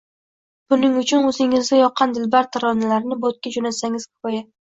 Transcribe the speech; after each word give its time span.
Buning 0.73 0.95
uchun 1.01 1.27
oʻzingizga 1.31 1.81
yoqqan 1.81 2.15
dilbar 2.17 2.49
taronalarni 2.57 3.19
Botga 3.27 3.55
joʻnatsangiz 3.59 4.09
kifoya. 4.11 4.43